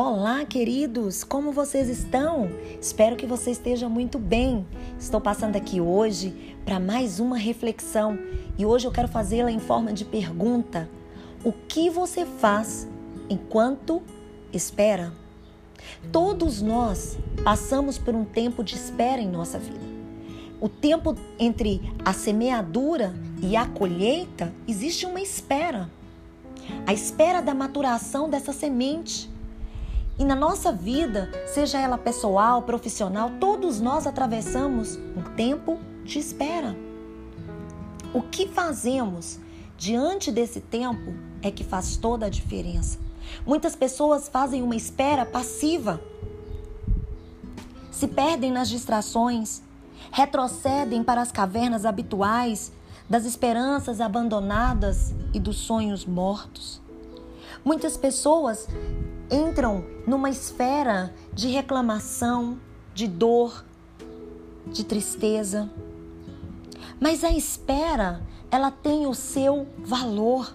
Olá, 0.00 0.44
queridos! 0.44 1.24
Como 1.24 1.50
vocês 1.50 1.88
estão? 1.88 2.48
Espero 2.80 3.16
que 3.16 3.26
você 3.26 3.50
esteja 3.50 3.88
muito 3.88 4.16
bem. 4.16 4.64
Estou 4.96 5.20
passando 5.20 5.56
aqui 5.56 5.80
hoje 5.80 6.54
para 6.64 6.78
mais 6.78 7.18
uma 7.18 7.36
reflexão 7.36 8.16
e 8.56 8.64
hoje 8.64 8.86
eu 8.86 8.92
quero 8.92 9.08
fazê-la 9.08 9.50
em 9.50 9.58
forma 9.58 9.92
de 9.92 10.04
pergunta. 10.04 10.88
O 11.42 11.50
que 11.50 11.90
você 11.90 12.24
faz 12.24 12.86
enquanto 13.28 14.00
espera? 14.52 15.12
Todos 16.12 16.62
nós 16.62 17.18
passamos 17.42 17.98
por 17.98 18.14
um 18.14 18.24
tempo 18.24 18.62
de 18.62 18.76
espera 18.76 19.20
em 19.20 19.28
nossa 19.28 19.58
vida. 19.58 19.84
O 20.60 20.68
tempo 20.68 21.16
entre 21.40 21.92
a 22.04 22.12
semeadura 22.12 23.12
e 23.42 23.56
a 23.56 23.66
colheita 23.66 24.52
existe 24.68 25.04
uma 25.06 25.20
espera. 25.20 25.90
A 26.86 26.92
espera 26.92 27.40
da 27.40 27.52
maturação 27.52 28.30
dessa 28.30 28.52
semente. 28.52 29.36
E 30.18 30.24
na 30.24 30.34
nossa 30.34 30.72
vida, 30.72 31.30
seja 31.46 31.78
ela 31.78 31.96
pessoal, 31.96 32.62
profissional, 32.62 33.30
todos 33.38 33.80
nós 33.80 34.04
atravessamos 34.04 34.96
um 35.16 35.22
tempo 35.36 35.78
de 36.02 36.18
espera. 36.18 36.76
O 38.12 38.20
que 38.22 38.48
fazemos 38.48 39.38
diante 39.76 40.32
desse 40.32 40.60
tempo 40.60 41.14
é 41.40 41.52
que 41.52 41.62
faz 41.62 41.96
toda 41.96 42.26
a 42.26 42.28
diferença. 42.28 42.98
Muitas 43.46 43.76
pessoas 43.76 44.28
fazem 44.28 44.60
uma 44.60 44.74
espera 44.74 45.24
passiva, 45.24 46.00
se 47.92 48.08
perdem 48.08 48.50
nas 48.50 48.68
distrações, 48.68 49.62
retrocedem 50.10 51.04
para 51.04 51.20
as 51.20 51.30
cavernas 51.30 51.84
habituais 51.84 52.72
das 53.08 53.24
esperanças 53.24 54.00
abandonadas 54.00 55.14
e 55.32 55.38
dos 55.38 55.58
sonhos 55.58 56.04
mortos. 56.04 56.80
Muitas 57.64 57.96
pessoas 57.96 58.68
entram 59.30 59.84
numa 60.06 60.30
esfera 60.30 61.14
de 61.32 61.48
reclamação, 61.48 62.58
de 62.94 63.06
dor, 63.06 63.64
de 64.66 64.84
tristeza. 64.84 65.70
Mas 67.00 67.22
a 67.22 67.30
espera, 67.30 68.22
ela 68.50 68.70
tem 68.70 69.06
o 69.06 69.14
seu 69.14 69.66
valor. 69.78 70.54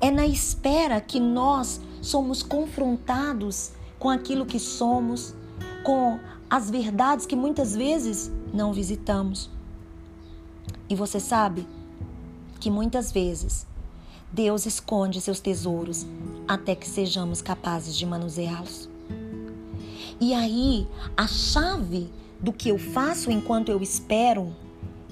É 0.00 0.10
na 0.10 0.26
espera 0.26 1.00
que 1.00 1.20
nós 1.20 1.80
somos 2.02 2.42
confrontados 2.42 3.72
com 3.98 4.10
aquilo 4.10 4.46
que 4.46 4.58
somos, 4.58 5.34
com 5.84 6.18
as 6.50 6.70
verdades 6.70 7.26
que 7.26 7.36
muitas 7.36 7.74
vezes 7.74 8.30
não 8.52 8.72
visitamos. 8.72 9.50
E 10.88 10.94
você 10.94 11.20
sabe 11.20 11.66
que 12.58 12.70
muitas 12.70 13.12
vezes 13.12 13.66
Deus 14.32 14.66
esconde 14.66 15.20
seus 15.20 15.40
tesouros 15.40 16.06
até 16.46 16.74
que 16.74 16.88
sejamos 16.88 17.40
capazes 17.42 17.96
de 17.96 18.04
manuseá-los. 18.04 18.88
E 20.20 20.34
aí, 20.34 20.86
a 21.16 21.26
chave 21.26 22.10
do 22.40 22.52
que 22.52 22.68
eu 22.68 22.78
faço 22.78 23.30
enquanto 23.30 23.70
eu 23.70 23.80
espero 23.80 24.54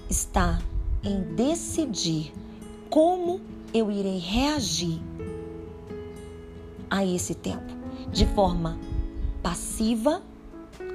está 0.08 0.60
em 1.02 1.34
decidir 1.34 2.32
como 2.90 3.40
eu 3.72 3.90
irei 3.90 4.18
reagir 4.18 5.00
a 6.90 7.04
esse 7.04 7.34
tempo, 7.34 7.74
de 8.12 8.26
forma 8.26 8.78
passiva 9.42 10.22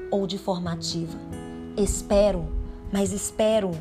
ou 0.10 0.28
de 0.28 0.38
forma 0.38 0.74
ativa. 0.74 1.18
Espero, 1.78 2.48
mas 2.92 3.12
espero 3.14 3.72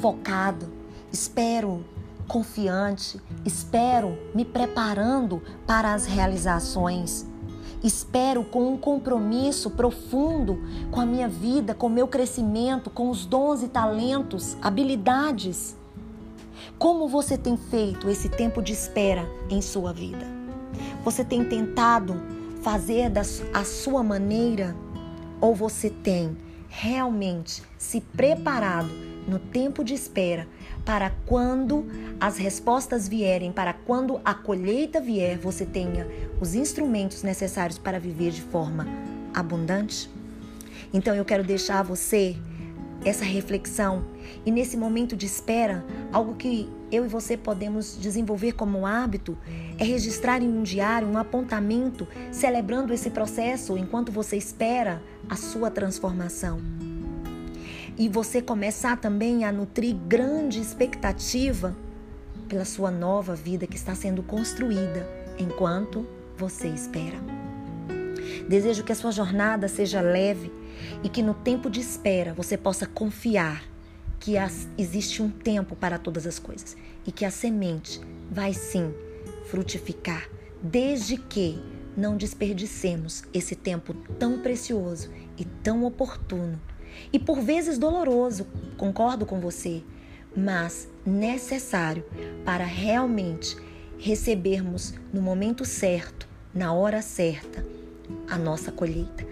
focado, 0.00 0.70
espero 1.12 1.84
confiante, 2.32 3.20
espero 3.44 4.16
me 4.34 4.42
preparando 4.42 5.42
para 5.66 5.92
as 5.92 6.06
realizações. 6.06 7.26
Espero 7.84 8.42
com 8.42 8.72
um 8.72 8.78
compromisso 8.78 9.68
profundo 9.68 10.58
com 10.90 10.98
a 10.98 11.04
minha 11.04 11.28
vida, 11.28 11.74
com 11.74 11.88
o 11.88 11.90
meu 11.90 12.08
crescimento, 12.08 12.88
com 12.88 13.10
os 13.10 13.26
dons 13.26 13.62
e 13.62 13.68
talentos, 13.68 14.56
habilidades. 14.62 15.76
Como 16.78 17.06
você 17.06 17.36
tem 17.36 17.54
feito 17.54 18.08
esse 18.08 18.30
tempo 18.30 18.62
de 18.62 18.72
espera 18.72 19.28
em 19.50 19.60
sua 19.60 19.92
vida? 19.92 20.26
Você 21.04 21.22
tem 21.22 21.44
tentado 21.44 22.14
fazer 22.62 23.10
da 23.10 23.20
a 23.52 23.62
sua 23.62 24.02
maneira 24.02 24.74
ou 25.38 25.54
você 25.54 25.90
tem 25.90 26.34
realmente 26.66 27.62
se 27.76 28.00
preparado 28.00 29.11
no 29.26 29.38
tempo 29.38 29.84
de 29.84 29.94
espera 29.94 30.46
para 30.84 31.10
quando 31.26 31.86
as 32.20 32.36
respostas 32.36 33.08
vierem, 33.08 33.52
para 33.52 33.72
quando 33.72 34.20
a 34.24 34.34
colheita 34.34 35.00
vier, 35.00 35.38
você 35.38 35.64
tenha 35.64 36.06
os 36.40 36.54
instrumentos 36.54 37.22
necessários 37.22 37.78
para 37.78 37.98
viver 37.98 38.30
de 38.30 38.42
forma 38.42 38.86
abundante? 39.34 40.10
Então 40.92 41.14
eu 41.14 41.24
quero 41.24 41.44
deixar 41.44 41.80
a 41.80 41.82
você 41.82 42.36
essa 43.04 43.24
reflexão 43.24 44.04
e 44.46 44.50
nesse 44.50 44.76
momento 44.76 45.16
de 45.16 45.26
espera, 45.26 45.84
algo 46.12 46.34
que 46.34 46.68
eu 46.90 47.04
e 47.04 47.08
você 47.08 47.36
podemos 47.36 47.98
desenvolver 47.98 48.52
como 48.52 48.86
hábito 48.86 49.36
é 49.78 49.84
registrar 49.84 50.40
em 50.42 50.48
um 50.48 50.62
diário 50.62 51.08
um 51.08 51.18
apontamento 51.18 52.06
celebrando 52.30 52.92
esse 52.92 53.10
processo 53.10 53.76
enquanto 53.76 54.12
você 54.12 54.36
espera 54.36 55.02
a 55.28 55.36
sua 55.36 55.70
transformação 55.70 56.60
e 57.96 58.08
você 58.08 58.40
começar 58.40 58.96
também 58.96 59.44
a 59.44 59.52
nutrir 59.52 59.94
grande 59.94 60.60
expectativa 60.60 61.76
pela 62.48 62.64
sua 62.64 62.90
nova 62.90 63.34
vida 63.34 63.66
que 63.66 63.76
está 63.76 63.94
sendo 63.94 64.22
construída 64.22 65.06
enquanto 65.38 66.06
você 66.36 66.68
espera. 66.68 67.18
Desejo 68.48 68.84
que 68.84 68.92
a 68.92 68.94
sua 68.94 69.10
jornada 69.10 69.68
seja 69.68 70.00
leve 70.00 70.52
e 71.02 71.08
que 71.08 71.22
no 71.22 71.34
tempo 71.34 71.70
de 71.70 71.80
espera 71.80 72.34
você 72.34 72.56
possa 72.56 72.86
confiar 72.86 73.62
que 74.18 74.34
existe 74.78 75.22
um 75.22 75.30
tempo 75.30 75.74
para 75.74 75.98
todas 75.98 76.26
as 76.26 76.38
coisas 76.38 76.76
e 77.06 77.12
que 77.12 77.24
a 77.24 77.30
semente 77.30 78.00
vai 78.30 78.54
sim 78.54 78.92
frutificar, 79.46 80.28
desde 80.62 81.16
que 81.16 81.60
não 81.96 82.16
desperdicemos 82.16 83.24
esse 83.34 83.54
tempo 83.54 83.92
tão 84.18 84.38
precioso 84.38 85.10
e 85.36 85.44
tão 85.44 85.84
oportuno 85.84 86.60
e 87.12 87.18
por 87.18 87.40
vezes 87.40 87.78
doloroso, 87.78 88.46
concordo 88.76 89.26
com 89.26 89.40
você, 89.40 89.82
mas 90.36 90.88
necessário 91.04 92.04
para 92.44 92.64
realmente 92.64 93.56
recebermos 93.98 94.94
no 95.12 95.22
momento 95.22 95.64
certo, 95.64 96.28
na 96.54 96.72
hora 96.72 97.00
certa, 97.02 97.64
a 98.28 98.36
nossa 98.36 98.72
colheita. 98.72 99.24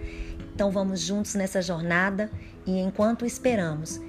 Então 0.53 0.71
vamos 0.71 1.01
juntos 1.01 1.35
nessa 1.35 1.61
jornada 1.61 2.29
e 2.65 2.79
enquanto 2.79 3.25
esperamos, 3.25 3.99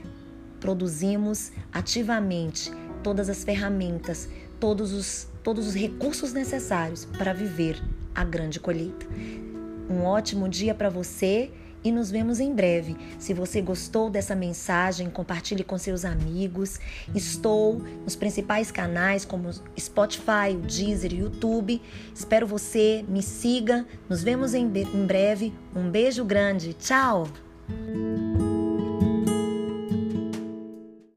produzimos 0.61 1.51
ativamente 1.73 2.71
todas 3.03 3.29
as 3.29 3.43
ferramentas, 3.43 4.29
todos 4.61 4.93
os, 4.93 5.27
todos 5.43 5.67
os 5.67 5.75
recursos 5.75 6.33
necessários 6.33 7.05
para 7.05 7.33
viver 7.33 7.83
a 8.15 8.25
grande 8.25 8.61
colheita. 8.61 9.07
Um 9.91 10.05
ótimo 10.05 10.49
dia 10.49 10.75
para 10.75 10.89
você 10.89 11.51
e 11.85 11.91
nos 11.91 12.11
vemos 12.11 12.41
em 12.41 12.55
breve. 12.55 12.97
Se 13.19 13.35
você 13.35 13.61
gostou 13.61 14.11
dessa 14.11 14.35
mensagem, 14.35 15.11
compartilhe 15.11 15.65
com 15.65 15.77
seus 15.79 16.05
amigos. 16.05 16.79
Estou 17.15 17.83
nos 18.05 18.17
principais 18.17 18.71
canais 18.71 19.25
como 19.25 19.51
Spotify, 19.79 20.55
Deezer 20.67 21.13
YouTube. 21.13 21.81
Espero 22.15 22.47
você, 22.47 23.05
me 23.09 23.23
siga. 23.23 23.87
Nos 24.09 24.23
vemos 24.23 24.55
em 24.55 24.69
breve. 24.69 25.53
Um 25.75 25.91
beijo 25.91 26.25
grande. 26.25 26.75
Tchau! 26.75 27.29